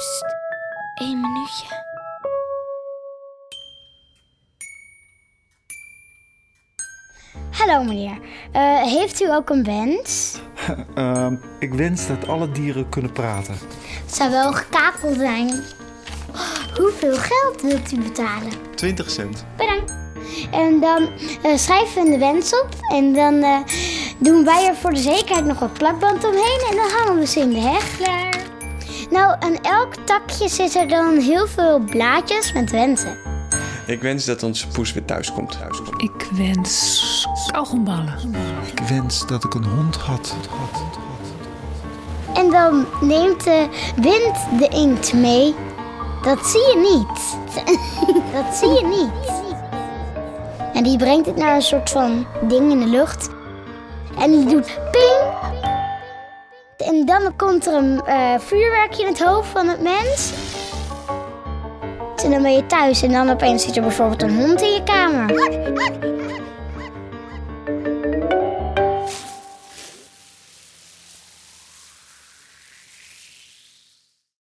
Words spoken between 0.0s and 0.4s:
Psst,